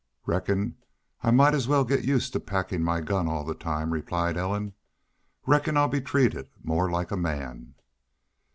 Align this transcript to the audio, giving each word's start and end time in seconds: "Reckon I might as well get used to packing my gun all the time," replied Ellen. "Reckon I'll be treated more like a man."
"Reckon 0.25 0.77
I 1.21 1.29
might 1.29 1.53
as 1.53 1.67
well 1.67 1.83
get 1.85 2.03
used 2.05 2.33
to 2.33 2.39
packing 2.39 2.81
my 2.81 3.01
gun 3.01 3.27
all 3.27 3.43
the 3.45 3.53
time," 3.53 3.91
replied 3.93 4.35
Ellen. 4.35 4.73
"Reckon 5.45 5.77
I'll 5.77 5.89
be 5.89 6.01
treated 6.01 6.49
more 6.63 6.89
like 6.89 7.11
a 7.11 7.15
man." 7.15 7.75